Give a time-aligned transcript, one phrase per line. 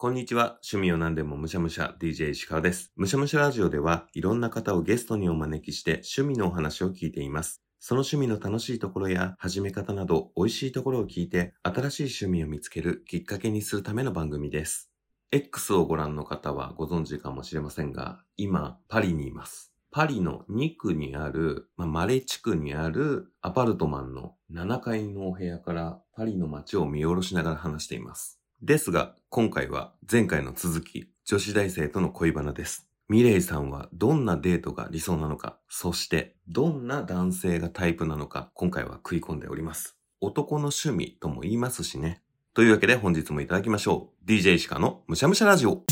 [0.00, 0.60] こんにちは。
[0.62, 2.92] 趣味を何でもむしゃむしゃ DJ 石川です。
[2.94, 7.64] むしゃむしゃラジオではいろんな方をゲストにお招きして趣味のお話を聞いています。
[7.80, 14.88] その趣味の楽しいところや始め方など美味しいところを聞いて新しい趣味を見つけるきっかけにするための番組です。
[15.32, 19.74] X をご覧の方はご存知かもしれませんが、今パリにいます。
[19.90, 28.37] パリの2区にある、まあ、マレ地区にあるアパルトマンの7階のお部屋からパリの街を見下ろしながら話しています。
[28.60, 32.88] ですが、今回は前回の続き、女子大生との恋バナです。
[33.08, 39.96] ミレイさんはどんなデートが理想なのか、そしてどんな男性がタイプなのか、今回は食い込んでおります。
[40.20, 42.20] 男の趣味とも言いますしね。
[42.52, 44.28] というわけで本日もいただきましょう。
[44.28, 45.84] DJ 石川のむしゃむしゃラジオ。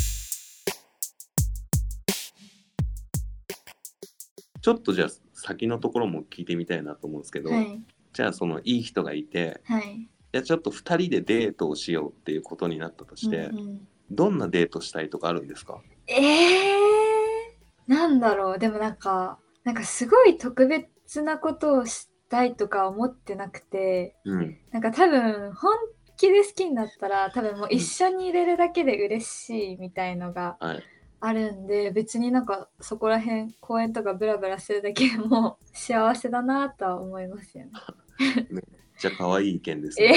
[4.60, 7.80] ちょっとじゃあ先のところも聞いてみたいなと思うんですけど、はい
[8.16, 10.08] じゃあそのいい人がいて、はい。
[10.36, 15.80] じゃあちょっと二人でデートをしようっていうことになったとして、うんうんどんなデートしたいとかあるんですか？
[16.06, 18.58] ええー、なんだろう。
[18.60, 24.58] でもなんか、なんかすごい特別なことをしたいとか思ってなくて、うん。
[24.70, 25.72] なんか多分本
[26.16, 30.82] 気で好きになったら多分もう一緒にいれるだけで嬉しいみたいのがはい。
[31.18, 37.72] あるんで、別になんかそこら辺公園とかブラブラするだけでも幸せだなとは思いますよね。
[38.98, 40.14] じゃあ可愛い意見ですね。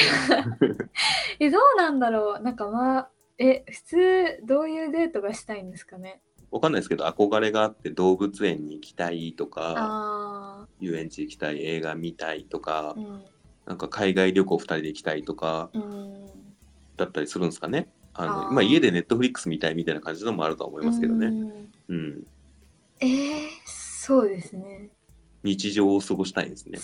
[1.39, 2.43] え、どうなんだろう。
[2.43, 3.97] なんかまあ、え、普通
[4.45, 6.21] どういうデートがしたいんですかね？
[6.51, 13.23] わかんないですけど、憧れがあって動物園に行きたいとか、あ遊園地行きたい、映画見たいとかあ、、うん。
[13.65, 16.19] なんか海外旅行二人で行きたいとか、うん
[16.97, 17.87] だったりするんですかね。
[18.13, 21.27] あの、まあ家でネットフリックス見たいみたいな感じのもあるとは思いますけどね。
[21.27, 22.27] うんうん。
[22.99, 24.89] えー、そうですね。
[25.43, 26.77] 日常を過ごしたいですね。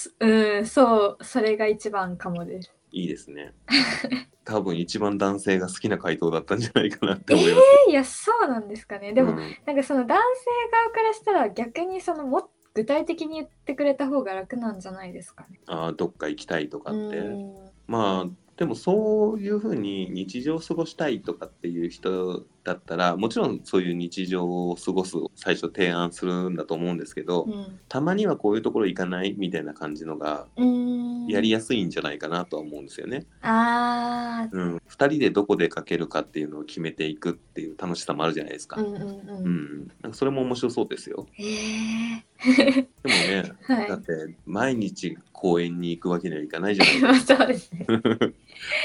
[0.00, 2.72] すうん、そう、それが一番かもです。
[2.92, 3.52] いいですね。
[4.44, 7.62] 多分一番男性が好きな回答だったんじゃないかなってえ思います。
[7.88, 9.12] ー、いや、そうなんですかね。
[9.12, 15.60] でも、うんなんかその男性側からしたら逆にそのも具体的に言ってくれた方が楽なんじゃないですかね。
[15.66, 17.18] あーどっか行きたいとかって。
[17.18, 33.26] うんまあでもそういうふうに日常を過ごしたいとかっていう人だったらもちろんそういう日常を過ごす最初提案するんだと思うんですけど、うんたまにはこういうところ行かないみたいな感じのがうんやりやすいんじゃないかなとは思うんですよね。
[33.42, 38.80] あーうん、2人でどこでかけるかっていうのを決めていくっていう楽しさもあるじゃないですか。
[38.80, 39.54] うんうんううん。
[39.84, 41.26] ん、なんかそれも面白そうですよ。
[41.38, 44.12] えー、でもね、 はいだって
[44.46, 47.36] 毎日公園に行くわけにはいかないじゃないまあですか。
[47.36, 47.86] そうですね。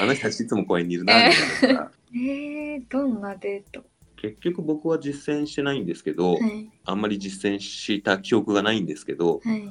[0.00, 1.90] あの人たちいつも公園にいるなみたいなさ。
[2.18, 3.84] えー、どんなデート？
[4.16, 6.70] 結局僕は実践してないんですけど、はい。
[6.86, 9.68] あんまり実践した記憶がないんですけどはい。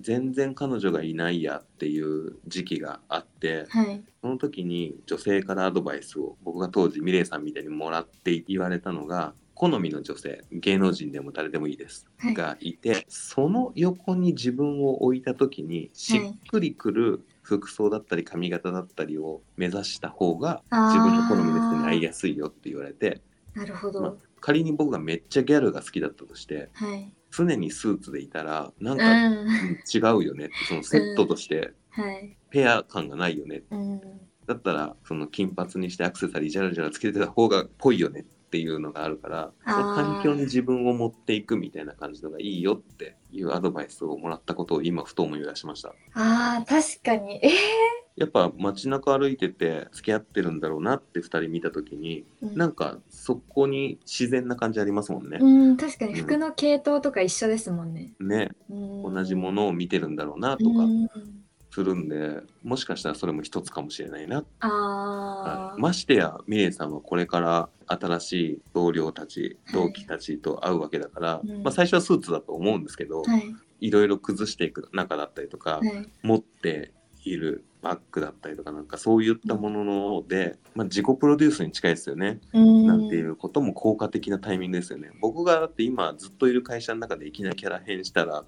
[0.00, 4.04] 全然彼女がいないやっていう時期があってはい。
[4.22, 12.34] その時に女性からアドバイスを僕が当時ミレイさんみたいにもらって言われたのが好みの女性芸能人でも誰でもいいです、はい。
[12.34, 17.26] がいてその横に自分を置いた時にしっくりくる
[17.56, 23.22] 服装だったり髪型だったりを目指した方が自分の好みの人に会いやすいよって言われて
[23.54, 27.12] なるほど、まあ仮に僕がめっちゃギャルが好きだったとしてはい。
[27.30, 29.04] 常にスーツでいたらなんうか、
[29.92, 32.36] 違うよねってそのセットとしてはい。
[32.50, 34.00] ペア感がないよねうん。
[34.46, 45.94] だったらその金髪にしてアクセサリージャラジャラつけてた方がぽいよねっていうのがあるからその環境に自分を持っていくみたいな感じのがいいよっていうアドバイスをもらったことを今ふと思い出しました。
[46.14, 47.40] あー確かに。
[47.44, 47.50] え
[48.16, 55.38] やっぱ街中歩いてて付き合ってるんだろうなって2人見た時にー、なんかそこに自然な感じありますもんね。
[55.40, 56.14] うん確かに。
[56.14, 56.18] うん。
[56.18, 58.50] 服の系統とか一緒ですもんね、ね。
[58.70, 58.74] う
[59.10, 59.14] ん。
[59.14, 60.78] 同じものを見てるんだろうなとか。
[60.80, 61.08] うん
[61.70, 64.44] するんでもしかしたらそれも一つかもしれないな。
[64.60, 65.70] あー。
[65.70, 65.80] はい。
[65.80, 71.62] ましてやミレイさんはこれから新しい同僚たちはい同期たちと会うわけだから、うん。
[71.62, 73.54] まあ、最初はスーツだと思うんですけど、はい。
[73.80, 76.92] い、ろいろ崩していく中だったりとか、はい持って
[77.24, 82.86] いるバッグだったりとかなんかそういったものので、まあ、自己プロデュースに近いですよね、うん。
[82.86, 85.10] なんていうことも効果的なタイミングですよね。
[85.20, 88.44] 僕がだって今ずっといる会社の中でいきなりキャラ変したら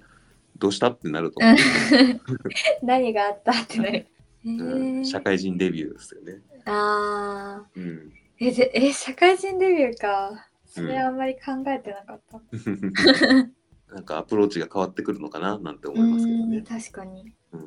[0.61, 1.55] どうしたってなると思う、
[2.85, 4.07] 何があったってなる、
[4.45, 5.01] えうん。
[5.01, 5.05] ー。
[5.05, 10.47] 社会人デビューですよね、あうん、ーえでえ社会人デビューか。
[10.65, 12.39] それあんまり考えてなかった、
[13.93, 16.59] なんかアプローチが変わってくるのかななんて思ういますけどね。
[16.59, 16.63] ん。
[16.63, 17.33] 確かに。
[17.51, 17.63] うん、い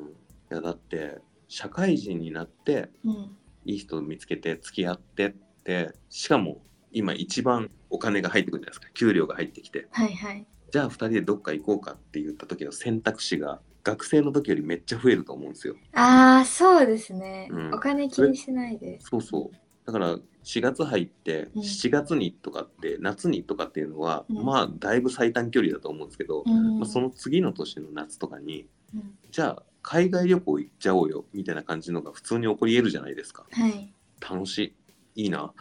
[0.49, 3.37] やだって社会人になってうん。
[3.65, 8.89] いい人を見つけて付き合ってってしかも今一番お金が入ってくるじゃないですか。
[8.93, 9.87] 給料が入ってきて。
[9.91, 15.75] はいはいじゃあ2人でどっか行こうかって言った時の選択肢が学生の時よりめっちゃ増えると思うんですよ。
[15.93, 17.73] ああそうですね、うん。
[17.73, 18.99] お金気にしないで。
[18.99, 19.57] そうそう。
[19.85, 21.61] だから4月入ってうん。
[21.61, 24.43] 7月にとかって、夏にとかっていうのは、うん。
[24.43, 26.79] まあだいぶ最短距離だと思うんですけど、うん。
[26.79, 29.15] まあ、その次の年の夏とかにうん。
[29.31, 33.45] じゃあ海外旅行行っちゃおうよみたいな感じのが普通に起こり得るじゃないですか。
[33.51, 33.93] はい。
[34.19, 34.75] 楽しい
[35.15, 35.53] いいな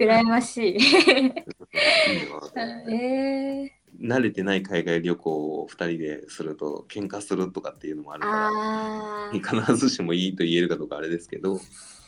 [0.00, 0.76] 羨ましい。
[0.76, 0.80] いい
[2.60, 11.58] なえ慣れてない海外旅行を2人ですると喧嘩するとかっていうのもあー、るから必ずしもいいと言えるかどうかあれですけど、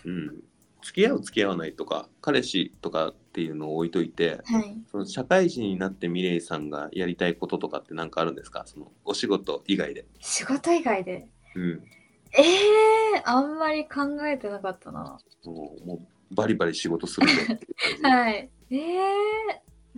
[0.05, 0.43] うん、
[0.83, 4.77] 付き合う付き合わないとか彼氏とかっていうのを置いといてはい。
[4.91, 8.65] その社会人になってミレイさんがやりたいこととかって何かあるんですか？
[8.67, 10.05] そのお仕事以外で。
[10.21, 11.27] 仕事以外で。
[11.57, 11.83] うん、
[12.33, 15.19] ええー、あんまり考えてなかったな。
[15.45, 15.95] もうも
[16.31, 18.51] うバリバリ仕事するぞっていう感じはい。
[18.71, 18.99] ええ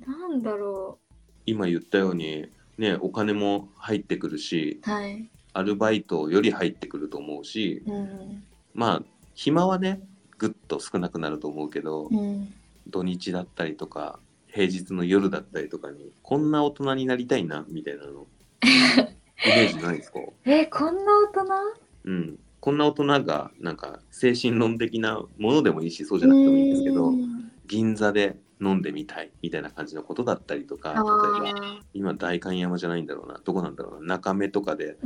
[0.00, 0.98] ー、なんだろ
[1.46, 2.46] 今言ったように、
[2.78, 4.90] ね、お金も入ってくるしう。
[4.90, 5.28] はい。
[5.54, 8.42] アルバイトより入ってくると思うしうん。
[8.74, 9.02] まあ
[9.34, 10.00] 暇はね
[10.38, 12.52] ぐっと少なくなると思うけど、うん。
[12.88, 14.18] 土日だったりとか
[14.48, 18.26] 平日の夜だったりとかにこんな大人になりたいなみたいなの
[18.64, 18.66] イ
[19.48, 20.20] メージないですか？
[20.44, 21.82] えー、こんな大人？
[22.04, 22.38] うん。
[22.60, 27.50] こんな大人がなんか精神論的なものでもいいしそうじゃなくてもいいんですけどうん。
[27.66, 34.96] 銀座で飲んでみたいみたいな感じのことだったりとか例えばあ今代官山じゃないんだろうなどこなんだろうな中目とかで。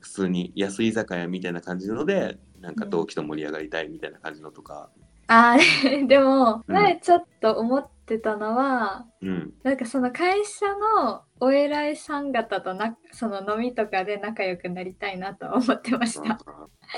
[0.00, 4.90] 普通に安い居酒屋みたいな感じのでなんか同期と盛り上がりたいみたいな感じのとか、
[5.32, 16.36] あー でも、うん前ちょっと思ってたのは、うん、なんかその会社のお偉いさん方となその飲みとかで仲良くなりたいなとは思ってました。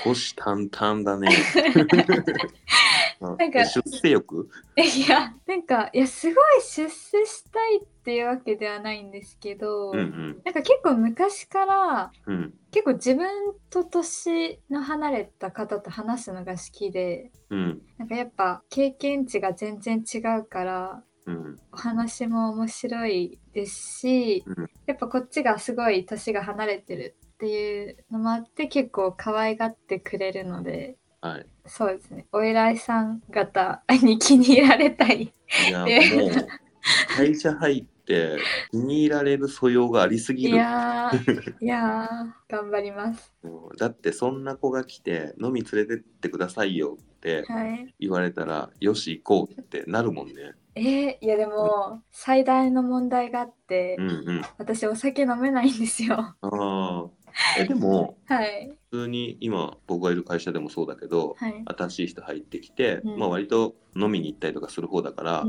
[0.03, 1.29] 虎視眈々だね。
[3.21, 4.49] あなんかえ出世欲？
[4.77, 10.41] いやなんかいやすごい出世したいっていうわけではないんですけど、うんうん。
[10.43, 12.53] なんか結構昔からうん。
[12.71, 13.27] 結構自分
[13.69, 17.81] と年の離れた方と話すのが好きでうん。
[17.97, 21.55] なんかやっぱ経験値が全然違うからうん。
[21.71, 24.69] お話も面白いですし、うん。
[24.85, 31.45] やっぱこっちがすごい年が離れてるっていうのもあって結構可愛がってくれるのではい。
[31.65, 35.23] そうですねお偉いさん方に気に入られたい。
[35.69, 36.31] いやえもう
[37.15, 38.37] 会社入って
[38.71, 40.57] 気に入られる素養がありすぎいる。
[40.57, 43.33] やーいやー頑張ります。
[43.79, 47.95] だってそんな子が来て飲み連れてってくださいよってはい。
[48.01, 50.33] 言われたらよし行こうってなるもんね。
[50.75, 54.41] えー、いやでも最大の問題があって、うんうん。
[54.57, 56.15] 私お酒飲めないんですよ。
[56.19, 57.05] ああ。
[57.57, 61.63] えでも はい普通に今僕がいる会社でもそうだけど、はい。
[61.65, 63.19] 新しい人入ってきて、うん。
[63.19, 65.47] まあ割と飲みに行ったりとかする方だから、う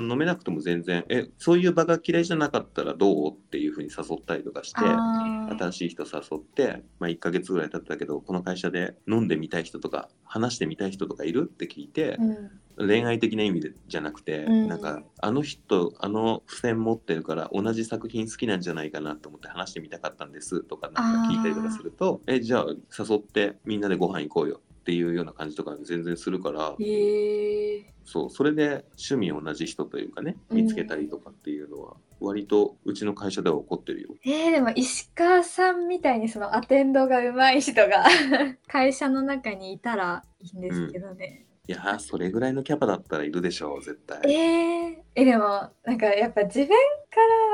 [0.00, 0.10] ん。
[0.10, 12.50] 飲めなくても全然えそういう場が嫌いじゃなかったらどうっていうふうに誘ったりとかして新しい人誘って、まあ、1ヶ月ぐらい経ったけどこの会社で飲んでみたい人とか話してみたい人とかいるって聞いて、うん。
[12.78, 14.68] 恋愛的な意味でじゃなくて、うん。
[14.68, 22.66] なんかあの人あの付箋持ってるから同じ作品好きなんじゃないかなと思って話してみたかったんですとかなんか聞いたりとかするとえじゃあ
[22.96, 26.74] 誘ってみんなでご飯行こうよっていうような感じとか全然するから。
[26.80, 34.08] えー、そうそれで趣味同じ人というかね見つけたりとかっていうのは割とうちの会社では起こってるよ。
[34.24, 38.06] えー、でも石川さんみたいにそのアテンドが上手い人が
[38.66, 41.44] 会社の中にいたらいいんですけどね。
[41.66, 44.20] いやーそれぐらいのキャパだったらいるでしょう絶対。
[44.32, 46.74] えー、えでもなんかやっぱ自分か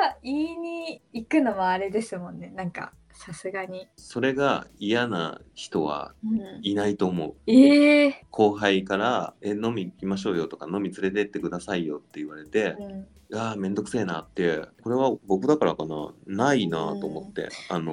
[0.02, 3.88] ら言いに行くのもあれですもんねなんかさすがに。
[3.96, 7.34] それが嫌な人はうん、いないと思う。
[7.46, 13.06] えー、後輩から「え飲み行きましょうよ」とか「飲み連れてってくださいよ」って言われてうん、
[13.36, 16.12] 「ああめんどくせえな」ってこれは僕だからかな。
[16.26, 17.92] ないなと思って、あの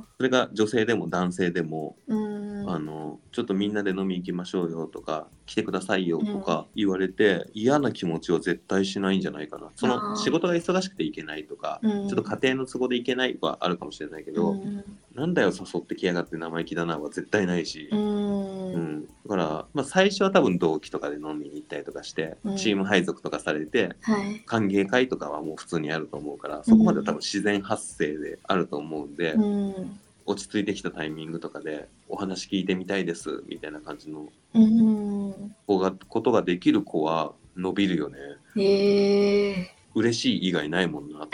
[0.00, 9.70] あそれが女性でも男性でもあのちょっとみんなで飲み行きましょうよとか来てくださいよとか言われて、嫌な気持ちは絶対しないんじゃないかな。
[9.76, 12.08] その仕事が忙しくて行けないとか、うん。
[12.08, 14.84] ちょっと家庭の都合で行けないはあるかもしれないけど、うん。
[15.14, 18.72] なんだよ誘ってきやがって生意気だなは絶対ないし、うん。
[18.72, 19.04] うん。
[19.04, 22.56] だから、まあ、最初は多分同期とかで飲みに行ったりとかして、うん。
[22.56, 24.40] チーム配属とかされてはい。
[24.46, 30.00] 歓迎会とかはもう普通にあると思うからそこまでは多分自然発生であると思うんで、うん。
[30.24, 35.54] 落ち着いてきたタイミングとかでお話聞いてみたいですみたいな感じのうん。
[35.66, 38.18] 子がことができる子は伸びるよね。
[38.58, 41.26] え嬉しい以外ないもんな。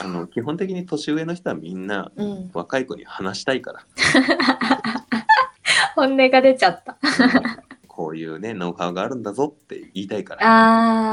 [0.00, 3.84] あの基本的に年上の人はみんなー、うん、若い子に話したいから。
[5.94, 6.96] 本音が出ちゃった。
[7.94, 10.40] こういうねノウハウがあるんだぞって言いたいから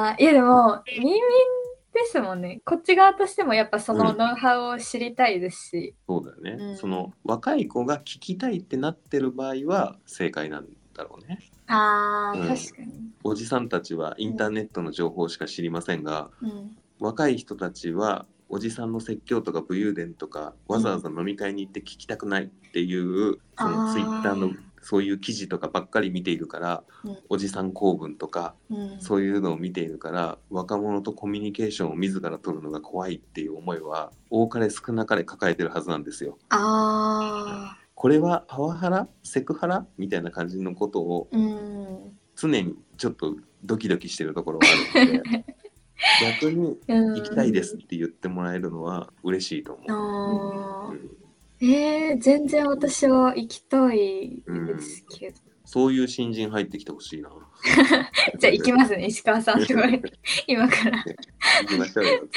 [0.09, 1.21] あーいやでもみんみん
[1.93, 2.59] ですもんね。
[2.65, 5.93] こっち側としてもやっぱそのうんノウハウを知りたいですし。
[6.07, 13.11] そうだよね、うんその若い子が聞きたいってなってる場合は正解なんだろうねああ、うん確かに。
[13.23, 16.75] おじさんたちはインターネットの情報しか知りませんが、うん。
[16.99, 36.37] 若い人たちはおじさんの説教とか武勇伝とかわざわざ飲み会に行って聞きたくないっていう、そのツイッターのそういう記事とかばっかり見ているから、うんおじさん公文とかうん、そういうのを見ているから若者とコミュニケーションを自ら取るのが怖いっていう思いは多かれ少なかれ抱えてるはずなんですよ。
[36.49, 42.17] ああ、これはパワハラセクハラみたいな感じのことをうん。
[42.35, 45.45] 常にちょっとドキドキしてるところがあるので
[46.41, 50.93] 逆にうん、行きたいですって言ってもらえるのは嬉しいと思う。
[50.93, 51.20] うん
[51.61, 55.37] えー、全然私は行きたいですけど。
[55.63, 57.29] そういう新人入ってきてほしいな。
[58.39, 59.83] じゃあ行きますね、石川さんとか
[60.47, 61.03] 今から。
[61.61, 62.27] 行きましょうよ。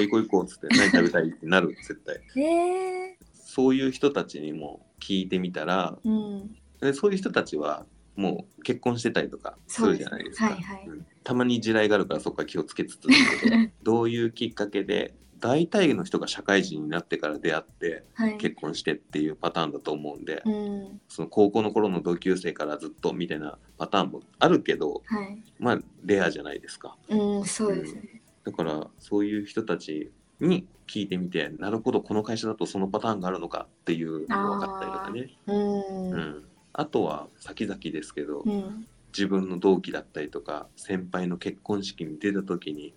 [0.00, 2.42] 行こう行こうっつって何食べたいってなる絶対。
[2.42, 6.56] えそういう人たちにも聞いてみたらー、うん。
[6.80, 10.46] でそういう人たちはもう結婚してたりとかするじゃないですか。
[10.46, 13.08] はいはいうんたまに地雷があるからそこは気をつけつつ
[13.82, 15.14] どういうきっかけで
[15.44, 18.38] 大体の人が社会人になってから出会ってはい。
[18.38, 21.00] 結婚してっていうパターンだと思うんで、うん。
[21.06, 25.42] その高校の頃の同級生からずっとみたいなパターンもあるけどはい。
[25.58, 26.96] まあレアじゃないですか。
[27.10, 28.22] うん、そうですね。
[28.42, 30.10] だからそういう人たち
[30.40, 35.30] に聞いてみてなるほどこの会社だとそのパターンがあるのかっていうのが分かったりとかね。
[35.46, 36.18] う。
[36.18, 42.94] ん、あとは先々ですけど、うん、自分の同期だったりとか先輩の結婚式に出た時に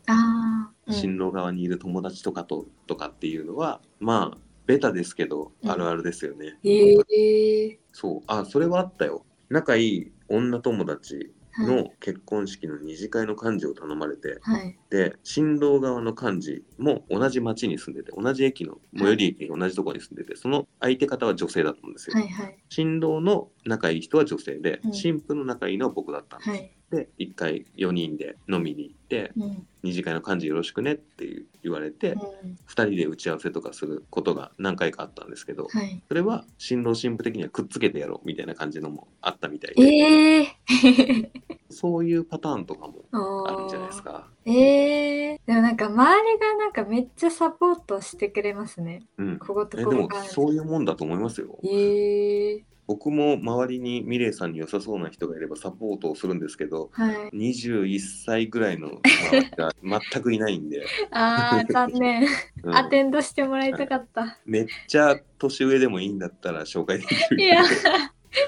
[0.89, 6.57] 新郎側にいる友達とかととかっていうのはまあベタですけどうんあるあるですよね。
[6.63, 9.25] ええそうあそれはあったよ。
[9.50, 11.37] 仲いい女友達はい。
[11.58, 14.78] の結婚式の二次会の幹事を頼まれて、はい。
[14.90, 22.16] で新郎側の幹事も同じ町に住んでて同じ駅の最寄り駅に同じところに住んでてその相手方は女性だったんですよ。
[22.16, 22.28] はい。
[22.28, 22.58] はい。
[22.70, 26.50] 新郎の仲いい人は女性で、うん新婦の仲いいのは僕だったんです。
[26.50, 26.76] はい。
[26.91, 29.67] で1回4人で飲みに行ってうん。
[29.84, 32.20] 「二次会の幹事よろしくね」って言われて、うん。
[32.22, 36.01] 2人で打ち合わせとかすることが何回かあったんですけど、はい。
[36.08, 41.32] それは新郎新婦的にはくっつけてやろうみたいな感じのもあったみたいで、ええ
[41.70, 43.51] そういうパターンとかもー。
[43.53, 44.27] あるんじゃないですか。
[44.46, 49.03] ええでもなんか周りがなんかめっちゃサポートしてくれますね。
[49.17, 50.10] うん、こことえでも。
[50.25, 51.60] そういうもんだと思いますよ。
[51.63, 57.15] ええ僕も周りにミレイさんに良さそうな人がいればサポートをするんですけどはい。
[57.32, 62.27] 21歳ぐらいの周りが全くいないんで、 ああ、残念。
[62.63, 64.39] うんアテンドしてもらいたかった。
[64.46, 67.63] めっちゃ年上でもいいんだったら紹介できるいや、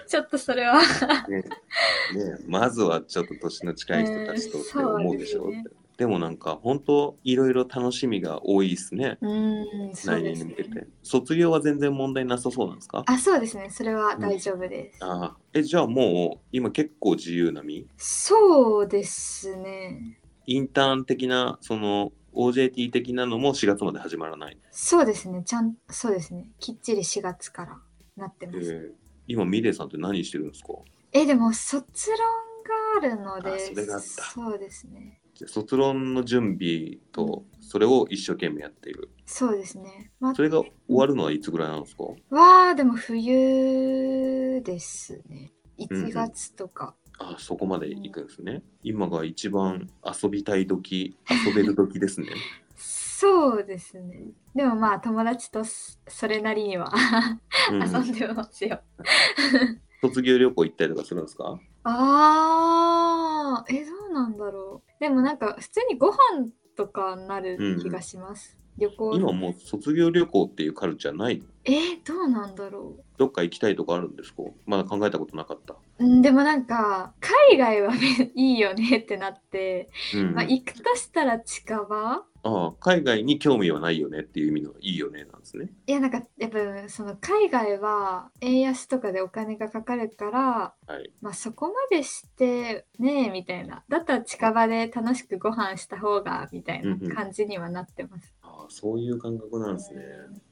[0.08, 0.82] ちょっとそれは。
[1.28, 1.46] ねね
[2.48, 13.04] まずはちょっと年の近い人たちとって思うでしょうって、うんそうでもなんか本当いろいろ楽しみが多いですねうーん、来年に向けて、卒業は全然問題なさそうなんですか？
[13.06, 13.70] あ、そうですね。
[13.70, 15.04] それは大丈夫です。
[15.04, 17.86] ああえじゃあもう今結構自由な身？
[17.98, 20.18] そうですね。
[20.46, 25.44] インターン的なその OJT 的なのも4月まで始まらない、そうですね。
[25.44, 26.50] ちゃん、そうですね。
[26.62, 27.78] きっちり4月から
[28.16, 28.72] なってえます。
[28.72, 28.92] ー
[29.28, 30.76] 今ミレイさんって何してるんですか？
[31.12, 33.60] え、でも卒論があるのあで、
[34.34, 35.20] そうですね。
[35.40, 40.12] じゃあ卒論の準備とそれを一生懸命やっているそうですね。
[40.20, 42.04] まそれが終わるのはいつぐらいなんですか？
[42.30, 42.42] わ
[42.72, 45.54] あ、でも冬ですね。
[45.78, 46.94] うんうん1月とか。
[47.20, 48.64] あそこまで行くんですね。
[48.84, 51.18] 今が一番遊びたい時、
[51.48, 52.28] 遊べる時ですね。
[52.76, 54.32] そうですね。
[54.56, 56.92] でもまあ友達とそそれなりには
[57.72, 58.82] うん遊んでますよ。
[60.02, 61.58] 卒業旅行行ったりとかするんですか？
[61.84, 64.89] あー、え、どうなんだろう。
[65.00, 66.16] でもなんか普通にご飯
[66.76, 68.58] とかなる気がします。
[68.78, 69.16] 旅行。
[69.18, 71.46] 今もう卒業旅行っていうカルチャーないの？
[71.66, 74.44] えーどうなんだろどっか行きたいとこあるんですか？
[74.66, 75.76] まだ考えたことなかった。
[76.00, 76.06] う。
[76.06, 82.24] うんでもなんか海外はねいいよねってなって、うんまあ、行くとしたら近場？
[82.42, 85.70] ああ海外に興味はないよねっていう意味のいいよねなんですね。
[85.88, 91.12] いやなんかやっぱその海外は円安とかでお金がかかるから、はい。
[91.22, 98.34] まあ、そこまでしてねえみたいなだったら近場で楽しくご飯した方がみたいな感じにはなってます。
[98.39, 98.39] ああ
[98.70, 100.04] そういう感覚なんですね。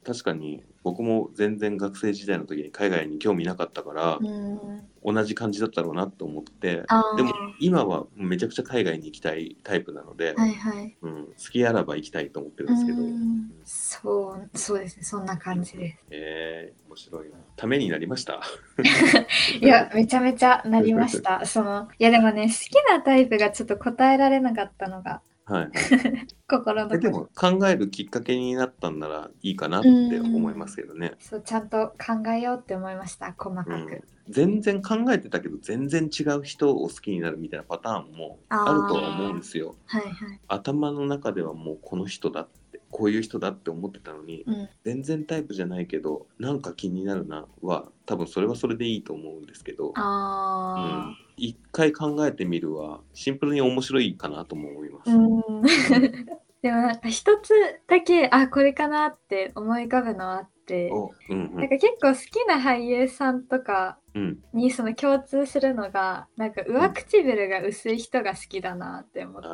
[0.04, 6.82] 確かに僕も全然学生時代の時に海外に興味なかったからう、ん、同じ感じだったろうなと思って、
[7.16, 10.96] でも今はめちゃくちゃ海外に行きたいタイプなので、はいはい。
[11.02, 15.98] うん、好きあらば行きたいと思ってるんですけど、うんそうそうですねそんな感じです。
[16.10, 17.36] えー、面白いな。
[17.56, 18.40] ためになりました？
[19.60, 21.44] いやめちゃめちゃなりました。
[21.44, 25.70] そのいやでもね好きなタイプがちょっと答えられなかったのがはいはい。
[26.46, 31.14] 心のえでも考えるきっかけになったんならいいかなって思いますけどね。
[31.18, 39.74] そうちゃんと考えようって思いました細かく、うん、全然考えてたけど全然違う人を好きになるみたいなパターンもあるとは思うんですよ。
[39.86, 44.68] はいはい頭の中ではもうこの人だってこういう人だって思ってたのにうん。
[44.84, 55.10] 全然タイプじゃないけどなんか気になるなは多分それはそれでいいと思うんですけど、うあん、一回考えてみるはシンプルに面白いかなとも思います。
[56.60, 57.54] でもなんか一つ
[57.86, 69.48] だけあこれかなって思い浮かぶのはあっておうんうなんんか結構好きな俳優さんとかうん、にその共通するのがなんか上唇が薄い人が好きだなって思って、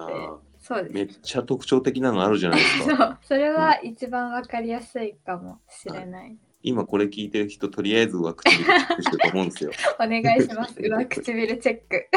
[0.66, 0.94] そうです。
[0.94, 3.18] めっちゃ特徴的なのあるじゃないですそか。
[3.22, 3.26] う。
[3.26, 9.70] それは一番わかりやすいかもしれない、今これ聞いてる人とりあえず上唇チェックしてると思うんですよ。
[10.00, 10.80] お願いします。
[10.80, 12.08] 上唇チェック。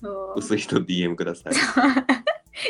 [0.00, 0.34] そう。
[0.36, 1.52] 薄い人 DM ください。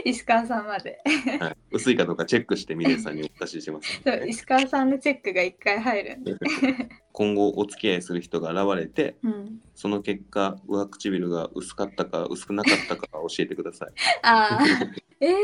[0.07, 1.03] 石川さんまで。
[1.39, 6.33] はい、薄いかどうかチェックしてミレイさんにお渡ししますね、そう石川さんのチェックが一回入るんで、
[7.15, 13.89] 今後お付き合いする人が現れてうん、その結果上唇が薄かったか薄くなかったか教えてください。
[14.23, 15.05] あー。
[15.21, 15.35] えー、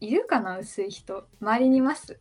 [0.00, 1.28] いるかな薄い人。
[1.40, 2.18] 周りにいます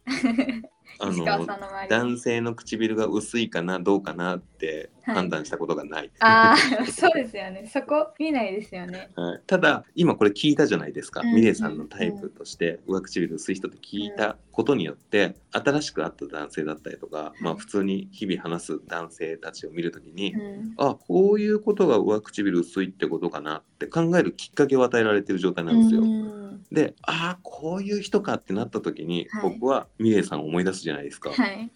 [1.00, 1.48] あの
[1.90, 5.16] 男性の唇が薄いかなどうかなってはい。
[5.16, 6.12] 判断したことがない。
[6.20, 7.70] ああそうですよね。
[7.72, 9.12] そこ見ないですよね。
[9.16, 11.36] はい、ただ今これ聞いたじゃないですか、うん。
[11.36, 20.74] ミレイさんのタイプとして上唇薄い人って聞いたことによって新しく会った男性だったりとか、まあ、普通に日々話す男性たちを見るときに、うん。
[20.78, 26.02] あこういうことが上唇薄いってことかなって考えるきっかけを与えられてる状態なんですよ。
[26.02, 26.66] うん。
[26.72, 29.52] でああこういう人かってなった時に、はい。
[29.54, 31.32] 僕はミレイさんを思い出すじゃないですか。
[31.32, 31.72] はい。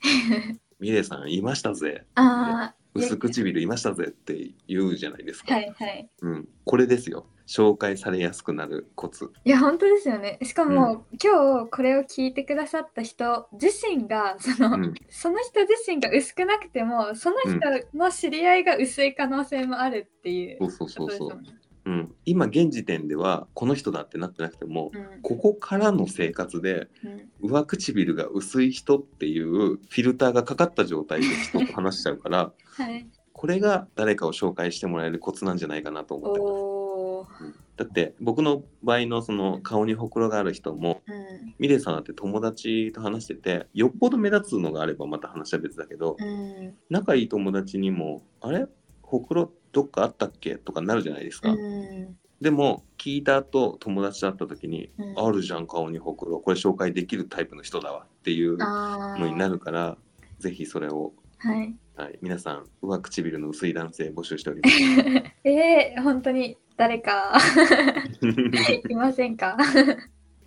[0.80, 2.06] ミレイさんいましたぜ。
[2.16, 5.54] ああ薄唇いましたぜって言うじゃないですか。
[5.54, 6.10] はいはい。
[6.22, 7.26] うん、これですよ。
[7.48, 9.32] 紹介されやすくなるコツ。
[9.44, 10.38] いや本当ですよね。
[10.44, 14.94] しかも、今日これを聞いてくださった人自身がその、うん。
[15.10, 21.42] その人自身が薄くなくてもその人の知り合いが薄い可能性もあるっていうそうそうそうそう
[21.90, 25.22] うん、今現時点ではこの人だってなってなくても、うん。
[25.24, 27.50] ここからの生活でうん。
[27.50, 33.08] 上唇が薄い人っていうフィルターがかかった状態で人と話しちゃうからはい。
[33.34, 37.54] これが誰かを紹介してもらえるコツなんじゃないかなと思ってます。
[37.78, 41.56] だって僕の場合のその顔にほくろがある人もうん。
[41.58, 46.76] ミレイさんだって友達と話しててよっぽど目立つのがあればまた話は別だけど、うん。
[46.92, 48.68] 仲いい友達にも「あれ？
[49.02, 51.52] ほくろどっかあったっけ?」とかなるじゃないですか。
[51.52, 59.98] うんでも聞いた後友達と会った時に「うんあるじゃん顔にほくろこれ紹介できるタイプの人だわ」っていうのになるから
[60.40, 64.76] ぜひそれを、はいはい、皆さん上唇の薄い男性募集しております。
[65.44, 67.38] えー、本当に誰か
[68.90, 69.58] いませんか？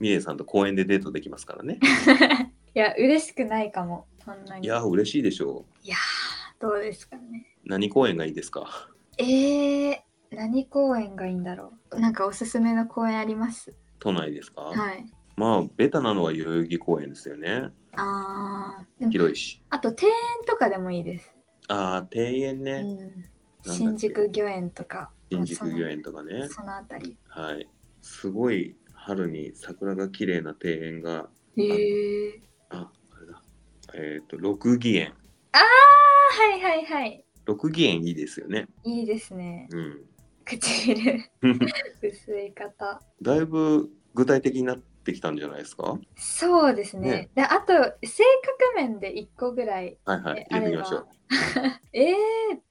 [0.01, 1.79] ミレイさんと公園でデートできますからね。
[2.75, 7.69] いや嬉しくないかもそんなにいや嬉しいでしょいやーどうですかねう。
[7.69, 8.89] 何公園がいいですか？
[9.23, 12.01] えー、何公園がいいんだろう？
[12.01, 13.75] なんかおすすめの公園あります？
[13.99, 15.07] 都内ですか、はい
[15.37, 17.71] まあベタなのは代々木公園ですよね。
[17.97, 19.63] あーでも広いし。
[19.71, 20.11] あと庭園
[20.47, 21.35] とかでもいいです、
[21.69, 22.73] ああ庭園ね。
[22.73, 23.23] うん、
[23.63, 23.71] け？
[23.71, 26.49] 新宿御苑とか新宿御苑とかね。
[26.51, 27.69] そのあたりはい。
[28.03, 33.43] すごい春に桜が綺麗な庭園がへえあ、あれだ。
[33.95, 35.15] えっ、と、六義園。
[35.53, 35.63] あー
[36.51, 38.67] はいはいはい六義園いいですよね。
[38.85, 40.05] いいですねうん。
[40.45, 41.23] 唇
[42.03, 45.99] 薄い方だいぶ具体的になってきたんじゃないですか？
[46.17, 47.73] そうですねねであと
[48.07, 50.47] 性格面で1個ぐらいはいはいえ。
[50.51, 51.07] 入れてみましょう。
[51.93, 52.15] えー、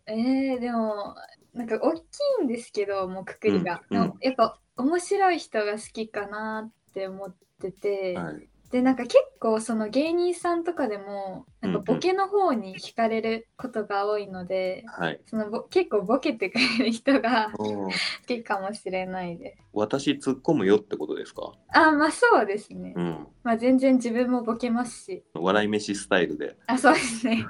[0.08, 1.16] えー、でも
[1.54, 2.00] なんか大き
[2.42, 8.50] いんですけどもうくくりが、うんうんやっぱ面白い人が好きかなって思ってて、はい。
[8.72, 15.20] でなんか結構その芸人さんとかでもなんかボケの方に惹かれることが多いので、はい。
[15.26, 17.90] そのぼ結構ボケてくれる人が好
[18.26, 19.64] きかもしれないです。
[19.74, 21.52] 私突っ込むよってことですか？
[21.74, 22.94] あまあそうですね。
[22.96, 23.28] うん。
[23.44, 25.24] まあ全然自分もボケますし。
[25.34, 26.56] 笑い飯スタイルで。
[26.68, 27.46] あそうですね。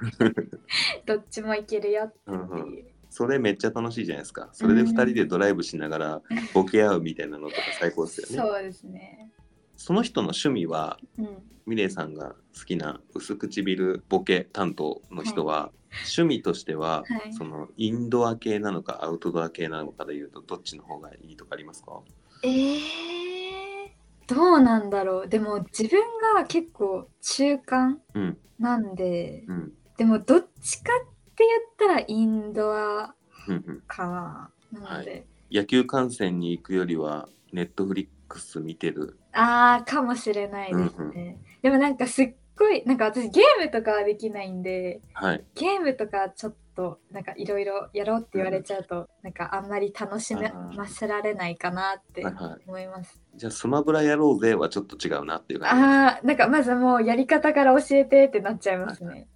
[1.06, 2.86] どっちもいけるよってうんうんいう。
[3.10, 4.50] それめっちゃ楽しいじゃないですか。
[4.54, 6.22] それで2人でドライブしながら
[6.54, 8.50] ボケ合うみたいなのとか最高ですよね。
[8.50, 9.30] そうですね。
[9.84, 11.38] その人の趣味はうん。
[11.66, 15.72] ミレイさんが好きな薄唇ボケ担当の人は、
[16.18, 17.34] 趣味としては、はい。
[17.34, 22.02] そのインドア系なのかアウトドア系なのかでいうとどっちの方がいいとかありますか？
[22.44, 22.76] えー、
[24.28, 25.28] どうなんだろう。
[25.28, 26.02] でも自分
[26.36, 28.38] が結構中間うん。
[28.60, 29.74] なんで、うん。
[29.98, 31.46] でもどっちかって
[31.80, 33.16] 言ったらインドア
[33.48, 33.84] うんうん。
[33.88, 34.52] かな。
[34.72, 41.38] なので、野球観戦に行くよりはネットフリックス見てるあーかもしれないですね。
[41.62, 45.44] でもなんかすっごいなんか私ゲームとかはできないんではい。
[45.56, 52.62] ゲームとかちょっとなんかいろいろやろうって言われちゃうと、なんかあんまり楽しめあーませられないかなってはいはい。
[52.68, 53.22] 思います。
[53.36, 55.84] じゃあスマブラやろうぜはちょっと違うなっていう感じ。
[55.84, 59.28] ああなんかまずもうやり方から教えてってなっちゃいますね。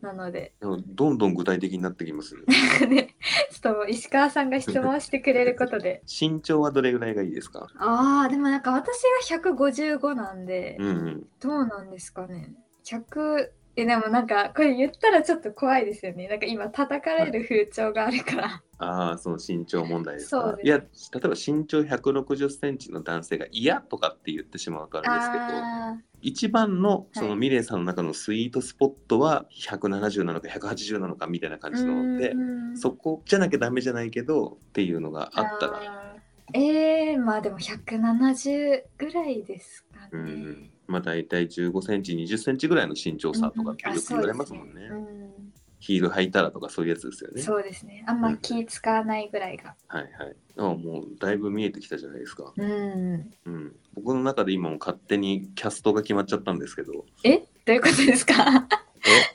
[0.00, 0.54] なので。
[0.60, 2.86] どんどん具体的になってきますね。
[2.86, 3.16] ね
[3.50, 6.02] ちょっと石川さんが質問してくれることで。
[6.08, 7.68] 身長はどれぐらいがいいですか？
[7.78, 11.26] ああでもなんか私が155なんで、うんうん。
[11.40, 12.52] どうなんですかね。
[12.84, 16.26] 100えでもなんかこれ言ったらちょっと怖いですよね。
[16.26, 20.30] なんか今叩かれる風潮があるから、ああ、その身長問題です。
[20.32, 20.42] か。
[20.42, 20.66] そうです。
[20.66, 20.84] いや、例
[21.24, 32.34] えば身長160センチの男性が嫌とかって言ってしまうとあれですけど、あ一番のそのはいミレイさんの中のスイートスポットは170なのか180なのかみたいな感ーじなので、
[32.74, 36.16] そこじゃなきゃダメじゃないけどっていうのがあったら、
[36.52, 40.77] えー、まあでも170ぐらいですかね。
[40.88, 44.82] まあ大体15センチ、20センチぐらいの身長差とかってよく言われますもんね。
[44.90, 47.40] うんヒール履いたらとかそういうやつですよね。
[47.40, 48.02] そうですね。
[48.08, 49.76] あんま気使わないぐらいが。
[49.86, 50.36] はいはい。
[50.56, 52.52] あもうだいぶ見えてきたじゃないですか。
[52.56, 53.30] うん。
[53.46, 53.76] うん。
[53.94, 57.38] 僕の中で今も勝手にキャストが決まっちゃったんですけど、え？
[57.38, 58.66] どういうことですか？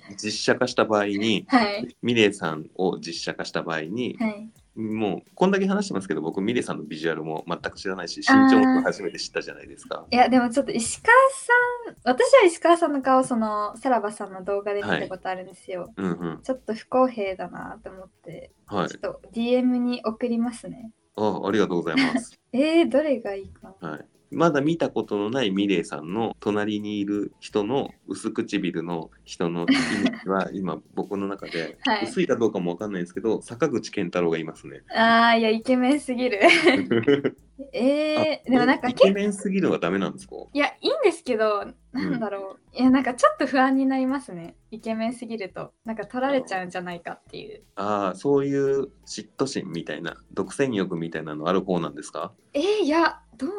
[0.10, 0.16] え？
[0.22, 1.96] 実写化した場合に、はい。
[2.02, 4.50] ミレイさんを実写化した場合に、はい。
[4.76, 10.06] もうこんだけ話してますけど僕ミレイさんのビジュアルも全く知らないし身長も初めて知ったじゃないですか。
[10.10, 15.94] いや、でもちょっと石川さん、私は石川さんの顔、その、さらばさんの動画で見たことあるんですよ。
[15.96, 16.42] うんうん。
[16.42, 18.98] ちょっと不公平だなと思って、はいちょ。
[18.98, 20.92] っと DM に送りますね。
[21.16, 22.40] あありがとうございます。
[22.52, 23.90] えー、どれがいいかな。
[23.92, 24.06] はい。
[24.34, 34.82] まだ見たことのないミレイさんの隣にいる人の薄唇の人のイメージは今僕の中で、はい薄いかどうかもわかんないんですけど坂口健太郎がいますね。
[34.96, 36.39] あー、いや、イケメンすぎる。
[37.72, 40.36] えー、でもなんかイケメンすぎるのはダメなんですか？
[40.54, 42.78] いや、いいんですけど、なんだろう。
[42.78, 44.56] いや、なんかちょっと不安になりますね。
[44.72, 45.72] イケメンすぎると。
[45.86, 47.63] なんか取られちゃうんじゃないかっていう。
[47.76, 52.34] ああそういう嫉妬心みたいな独占欲みたいなのある方なんですか？
[52.54, 53.50] えー、いや、どう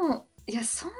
[0.46, 0.98] いや、そんなに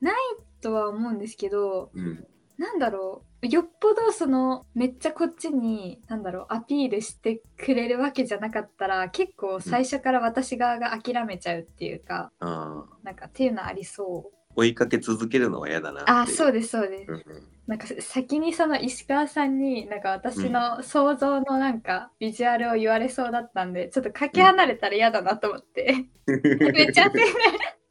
[0.00, 0.14] ない
[0.60, 2.26] とは思うんですけど、うん。
[2.56, 3.46] なんだろう。
[3.46, 12.96] よっぽどそのめっちゃこっちになんだろうアピールしてくれるわけじゃなかったら結構最初から私側が諦めちゃうっていうか、ああ。
[13.04, 14.38] なんかっていうのありそう。
[14.56, 17.22] 追いかけ続けるのは嫌だなあそうですそうです、うんうん。
[17.68, 23.72] なんか先にその石川さんになんか私の想像のなんかビジュアルを言われそうだったん。
[23.72, 27.20] でちょっとかけ離れたら嫌だなと思って、めっちゃ焦る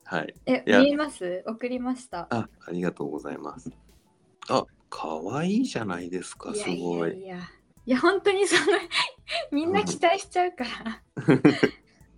[0.10, 0.34] はい。
[0.46, 1.44] え見えます？
[1.46, 2.28] 送りました。
[2.30, 3.70] あ、ありがとうございます。
[4.48, 7.12] あ、可愛いじゃないですか、すいやいごい。
[7.12, 7.18] や。
[7.18, 7.38] いや
[7.86, 7.92] い。
[7.92, 8.78] や本当にその
[9.52, 11.02] みんな期待しちゃうから。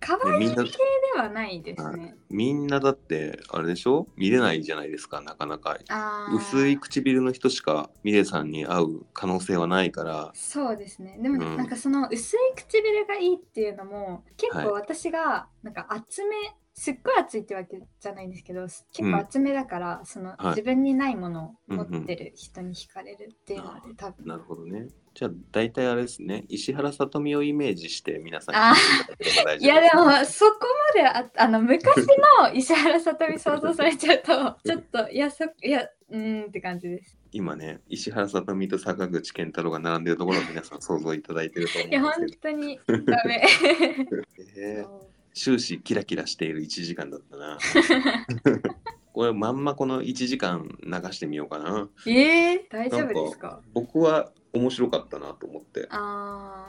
[0.02, 2.16] 可愛い系ではないですね。
[2.30, 4.06] みんなだって、あれでしょ？
[4.16, 5.76] 見れないじゃないですか、なかなか。
[6.32, 11.18] 薄い唇の人しかミレさんに会う可能性はないから、そうですね。
[11.20, 11.56] でもうん。
[11.56, 16.36] なんかその薄い唇がいいっていうのも結構は私がなんか厚め
[16.80, 20.46] すっごい厚いってわけじゃないんですけど結構厚めだから、そのはい。
[20.48, 24.26] 自分にないものを持うんうんってる人に惹かれるっていうので多分。
[24.26, 24.88] なるほどね。
[25.12, 28.54] じゃあ、大体あれですね、石原さとみをイメージして皆さん
[29.62, 30.58] いやでもそこ
[30.94, 31.98] までああの昔
[32.40, 37.18] の石原さとみ想像されちゃうとちょっといやそいやうーんって感じです。
[37.32, 43.42] 今ね、石原さとみと坂口健太郎が並んでるところを皆さん想像いただいてると思うんいや本ですけ当にダメ。
[44.10, 44.16] ど、
[44.56, 47.58] えー終始キラキラしている1時間だったな。
[49.12, 51.88] これまんまこの1時間流してみようかな。
[52.06, 55.88] えー、大丈夫ですか僕は面白かったなと思って。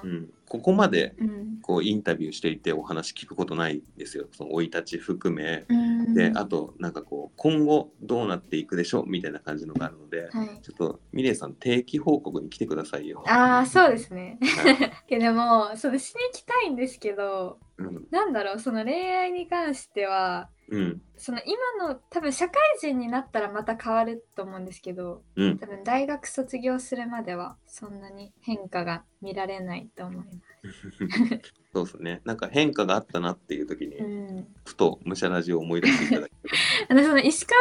[0.03, 4.27] うん、ここまでうんこうインタビューしていてお話聞くことないんですよ。
[4.31, 5.65] その生い立ち含め。
[5.69, 13.23] うんで、あとなんかこう今後どうなっていくでしょうみたいな感じのがあるので、はいちょっとミレイさん定期報告に来てくださいよ。
[13.27, 14.37] ああそうですね。
[14.41, 21.01] はい けどもそのしに行きたいんですけどうんなんだろうその恋愛に関してはうん。
[21.17, 25.59] その今の多分社会人になったらまた変わると思うんですけどうん。
[25.59, 30.41] 多分大学卒業するまではそんなに変化が見られないと思います。
[31.73, 32.21] そうですね。
[32.25, 34.03] なんか変化があったなっていう時に、う
[34.41, 36.55] ん、ふと武者ラジオを思い出していただける
[36.89, 37.59] あのその石川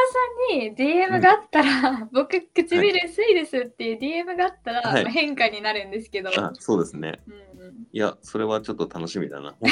[0.49, 5.05] さんに DM があったら、 僕唇薄いですっていう DM があったら、はい。
[5.05, 7.21] まあ変化になるんですけど、そうですね。
[7.27, 7.50] うんうん
[7.93, 9.55] いや、それはちょっと楽しみだな。
[9.61, 9.71] 本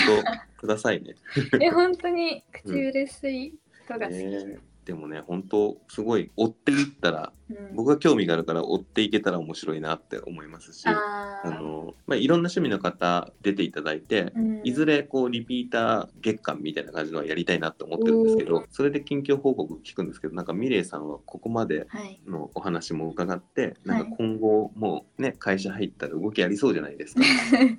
[0.56, 1.14] 当 くださいね。
[1.61, 4.24] え本当に唇薄い人が好き。
[4.24, 4.58] ね
[4.88, 22.20] でもね本当すごい追っていったらうん、僕が興味があるから追っていけたら面白いなって思いますしあの、まあ、いろんな趣味の方出ていただいてうんいずれこうリピーター月間みたいな感じのはやりたいなって思ってるんですけおどそれで近況報告聞くんですけどなんかミレイさんはここまではい。
[22.27, 27.22] のお話も伺ってなんか今後もうね会社入ったら動きありそうじゃないですか。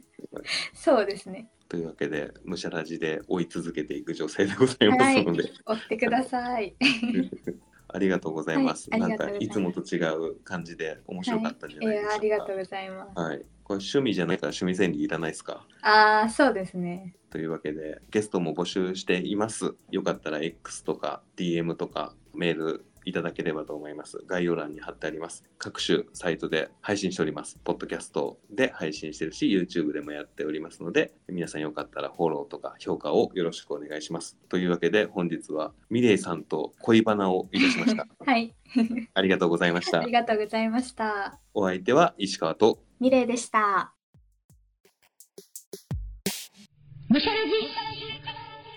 [0.73, 1.47] そうですね。
[1.69, 6.75] というわけでむしゃらじで追い続けていく女性でございますので、追ってください。
[7.91, 8.89] ありがとうございます。
[8.91, 12.15] はいあなんかいつもと違う感じで面白かったんじゃないでしょうか。
[12.15, 13.19] ありがとうございます。
[13.19, 13.37] はい。
[13.63, 15.65] これ趣味じゃないから趣味整理いらないですか？
[15.81, 17.15] ああ、そうですね。
[17.29, 19.75] というわけでゲストも募集しています。
[19.91, 24.23] よかったら X とか DM とかメールいただければと思います。
[24.27, 25.43] 概要欄に貼ってあります。
[25.57, 27.59] 各種サイトで配信しております。
[27.63, 34.37] ポッドキャストで配信してるし、YouTube でもやっておりますので、皆さんよかったらフォローとか評価をよろしくお願いします。
[34.49, 38.07] というわけで本日はミレイさんと恋バナをいたしました。
[38.25, 38.55] はい。
[39.13, 40.11] ありがとうございましたあり。
[40.11, 41.39] がとうございました。
[41.53, 43.93] お相手は石川とミレイでした。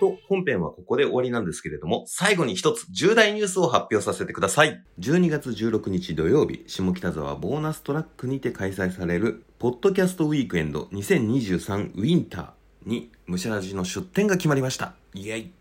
[0.03, 4.83] と本編はここで終わりなんですけれども、最後に一つ重大ニュースを発表させてください。
[4.99, 14.95] 12月16日土曜日、下北沢ボーナストラックにて開催される、ポッドキャストウィークエンド2023ウィンターに、ムシャラジの出展が決まりました。
[15.15, 15.53] イエイ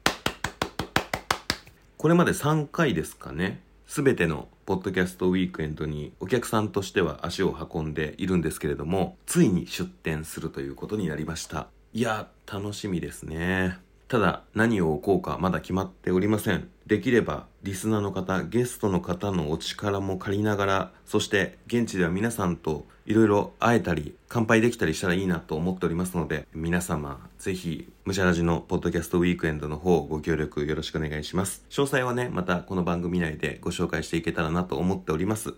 [1.97, 3.61] これまで3回ですかね。
[3.85, 11.67] すべてのポッドキャストウィークエンドにお客さんとしては足を運んでいるんですけれども、ついに出展するということになりました。
[11.93, 13.90] いや、楽しみですね。
[14.11, 16.67] ただ、何を置こうかまだ決まっておりません。
[16.85, 31.63] できれば、リスナーの方、ゲストの方のお力も借りながら、そして、現地では皆さんといろいろ会えたり、乾杯できたりしたらいいなと思っておりますので、皆様、ぜひ、ムシャラジのポッドキャストウィークエンドの方、ご協力よろしくお願いします。
[31.69, 35.53] 詳細はね、またこの番組内でご紹介していけたらなと思っております。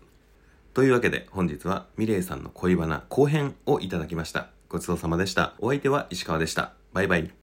[0.76, 4.50] というわけで本日はミレイさんの恋バナ後編をいただきました。
[4.70, 5.56] ごちそうさまでした。
[5.58, 6.74] お相手は石川でした。
[6.94, 7.34] バイバイ。